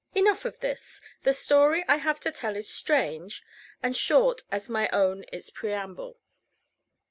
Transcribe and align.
Enough 0.15 0.45
of 0.45 0.59
this: 0.61 0.99
the 1.21 1.31
story 1.31 1.85
I 1.87 1.97
have 1.97 2.19
to 2.21 2.31
tell 2.31 2.55
is 2.55 2.67
strange, 2.67 3.43
and 3.83 3.95
short 3.95 4.41
as 4.51 4.67
my 4.67 4.89
own 4.89 5.25
its 5.31 5.51
preamble. 5.51 6.19